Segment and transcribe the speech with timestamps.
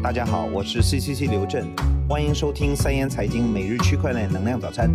[0.00, 1.66] 大家好，我是 CCC 刘震，
[2.08, 4.88] 欢迎收听三言财经每日区块链能量早餐。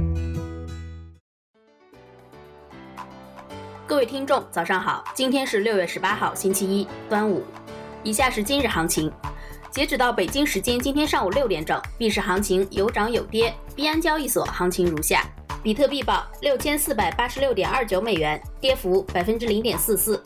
[3.85, 7.43] 各位听众，早上好，今天是六月十八号，星期一，端午。
[8.01, 9.11] 以下是今日行情，
[9.69, 13.53] 截止到北京时间今天上午六点整，币市行情有涨有跌。
[13.75, 15.25] 币安交易所行情如下：
[15.61, 20.23] 比特币报六千四百八十六点二九美元，跌幅百分之零点四四。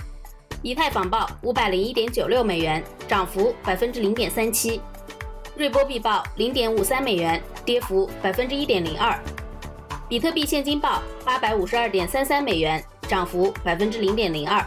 [0.64, 4.80] 以太坊报五百零一点九六美元，涨幅百分之零点三七；
[5.56, 9.20] 瑞波币报零点五三美元，跌幅百分之一点零二；
[10.10, 14.66] 比特币现金报八百五十二点三三美元，涨幅百分之零点零二。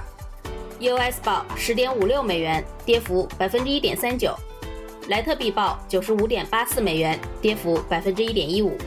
[0.79, 4.31] ；EOS 报十点五六美元，跌幅百分之一点三九；
[5.09, 8.79] 莱特币报九十五点八四美元，跌幅百分之一点一五。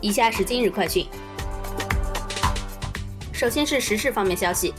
[0.00, 1.06] 以下是今日快讯，
[3.30, 4.72] 首先是时事方面消息。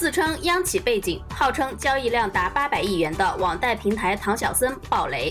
[0.00, 5.30] 自称央企背景、号称交易量达八百亿元的网贷平台唐小森爆雷。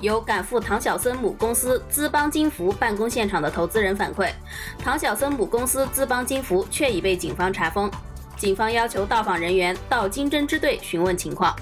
[0.00, 4.32] 有赶赴唐小森母公司资邦金服办公现场的投资人反馈，
[4.80, 7.88] 唐小森母公司资邦金服却已被警方查封。
[8.36, 11.54] 警方要求到访人员到金针支队询问情况。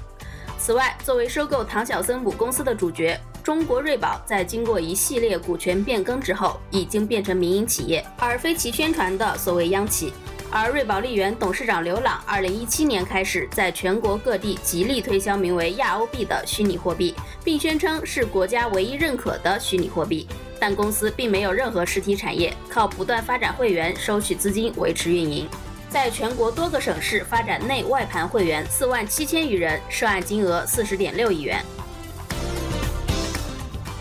[0.59, 10.15] 此外，作为收购唐小森母公司的主角，中国瑞宝在经过一系列股权变更之后，已经变成民营企业，而非其宣传的所谓央企。
[10.51, 20.27] 而瑞宝利源董事长刘朗，二零一七年开始在全国各地极力推销名为亚欧币的虚拟货币，并宣称是国家唯一认可的虚拟货币。
[20.59, 25.47] 但公司并没有任何实体产业，靠不断发展会员收取资金维持运营，
[25.91, 31.62] 在全国多个省市发展内外盘会员四万七千余人，涉案金额四十点六亿元。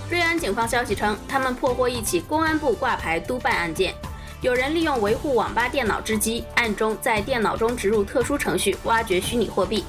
[0.10, 3.94] 瑞安警方消息称，他们破获一起公安部挂牌督办案件。
[4.42, 9.84] 有人利用维护网吧电脑之机，暗中在电脑中植入特殊程序，挖掘虚拟货币。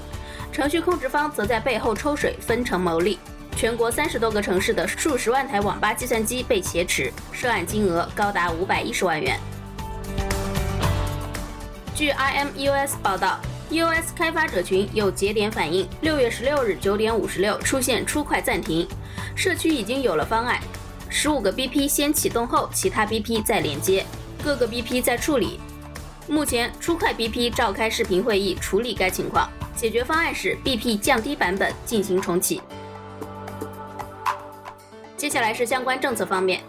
[0.50, 3.18] 程序控制方则在背后抽水，分成牟利。
[3.54, 9.38] 全国三十多个城市的数十万台网吧计算机被挟持，涉案金额高达五百一十万元。
[11.94, 13.38] 据 IMUS 报道
[13.70, 18.88] ，EOS 开发者群有节点反映，六月十六日九点五十六出现出快暂停，
[19.36, 20.58] 社区已经有了方案，
[21.10, 24.06] 十五个 BP 先启动后，其他 BP 再连接。
[24.48, 25.60] 各个 BP 在处理，
[26.26, 32.62] 目前出快 BP 召开视频会议处理该情况，解决方案是 BP 降低版本进行重启。
[35.18, 36.62] 接下来是相关政策方面，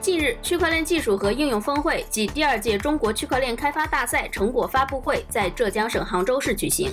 [0.00, 6.90] 近日区块链技术和应用峰会及第二届中国区块链开发大赛成果发布会在浙江省杭州市举行。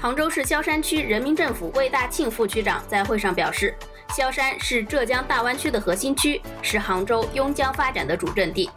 [0.00, 3.72] 杭州市萧山区人民政府魏大庆副区长在会上表示，
[4.12, 8.68] 萧山是浙江大湾区的核心区，是杭州邕江发展的主阵地。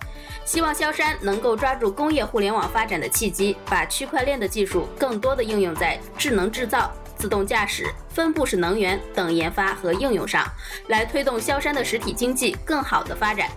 [0.45, 10.45] 希望萧山能够抓住工业互联网发展的契机，把区块链的技术更多的应用在智能制造、自动驾驶、分布式能源等研发和应用上，
[10.87, 13.49] 来推动萧山的实体经济更好的发展。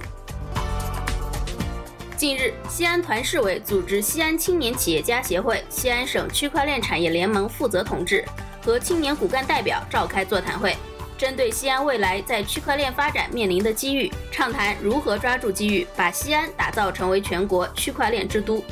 [2.16, 8.24] 近日，西安团市委组织西安青年企业家协会、西安省区块链产业联盟负责同志
[8.64, 10.74] 和青年骨干代表召开座谈会。
[11.18, 18.62] 针对西安未来在区块链发展面临的机遇，畅谈如何抓住机遇，把西安打造成为全国区块链之都。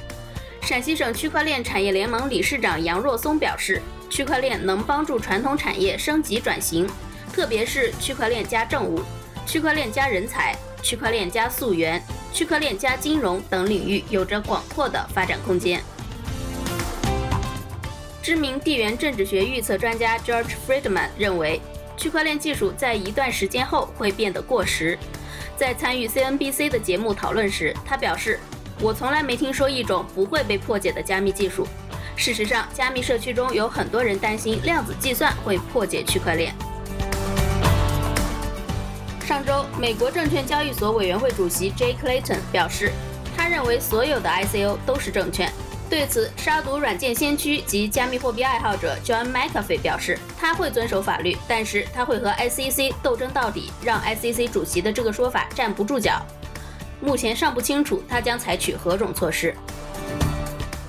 [0.61, 6.87] 陕西省区块链产业联盟理事长杨若松表示，区块链能帮助传统产业升级转型，
[7.33, 9.01] 特别是区块链加政务、
[9.47, 15.83] 区块链加人才、区块链加溯源、区块链加金融等领域有着广阔的发展空间。
[18.23, 21.59] 知名地缘政治学预测专家 George Friedman 认为。
[21.97, 24.99] 区块链技术在一段时间后会变得过时。
[25.57, 28.41] 在参与 CNBC 的节目讨论时，他表示
[28.83, 31.67] ：“我从来没听说一种不会被破解的加密技术。
[32.17, 36.53] 事实上，加密社区中有很多人担心量子计算会破解区块链。”
[39.25, 42.93] 上周，美国证券交易所委员会主席 Jay Clayton 表示，
[43.37, 45.51] 他认为所有的 ICO 都是证券。
[45.91, 56.21] 对此，杀毒软件先驱及加密货币爱好者 John McAfee 表示，他会遵守法律，但是他会和 SEC 斗争到底，让 SEC 主席的这个说法站不住脚。
[57.01, 59.55] 目前尚不清楚他将采取何种措施。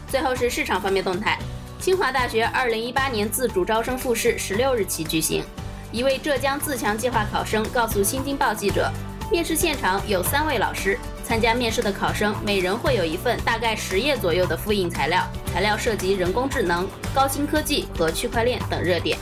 [0.07, 1.37] 最后是市场方面动态，
[1.79, 5.43] 清华大学2018年自主招生复试16日起举行，
[5.91, 8.89] 一位浙江自强计划考生告诉新京报记者，
[9.31, 10.97] 面试现场有三位老师。
[11.23, 19.17] 参加面试的考生每人会有一份大概十页左右的复印材料，材料涉及人工智能、高新科技和区块链等热点。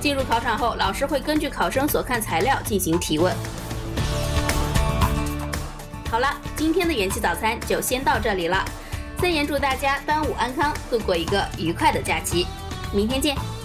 [0.00, 3.34] 进入考场后，老师会根据考生所看材料进行提问。
[6.10, 8.62] 好了，今天的元气早餐就先到这里了。
[9.18, 12.46] 三言祝大家端午安康，度过一个愉快的假期。
[12.92, 13.59] 明天见。